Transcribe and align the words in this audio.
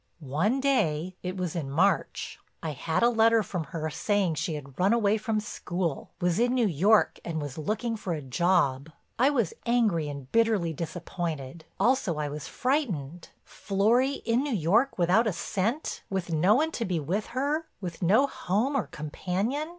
"One 0.19 0.59
day—it 0.59 1.37
was 1.37 1.55
in 1.55 1.69
March—I 1.69 2.71
had 2.71 3.03
a 3.03 3.07
letter 3.09 3.43
from 3.43 3.65
her 3.65 3.91
saying 3.91 4.33
she 4.33 4.55
had 4.55 4.79
run 4.79 4.93
away 4.93 5.15
from 5.19 5.39
school, 5.39 6.09
was 6.19 6.39
in 6.39 6.55
New 6.55 6.65
York 6.65 7.19
and 7.23 7.39
was 7.39 7.55
looking 7.55 7.95
for 7.95 8.13
a 8.13 8.21
job. 8.23 8.89
I 9.19 9.29
was 9.29 9.53
angry 9.63 10.09
and 10.09 10.31
bitterly 10.31 10.73
disappointed, 10.73 11.65
also 11.79 12.17
I 12.17 12.29
was 12.29 12.47
frightened—Florry 12.47 14.13
in 14.25 14.41
New 14.41 14.55
York 14.55 14.97
without 14.97 15.27
a 15.27 15.33
cent, 15.33 16.01
with 16.09 16.31
no 16.31 16.55
one 16.55 16.71
to 16.71 16.83
be 16.85 16.99
with 16.99 17.27
her, 17.37 17.67
with 17.79 18.01
no 18.01 18.25
home 18.25 18.75
or 18.75 18.87
companion. 18.87 19.69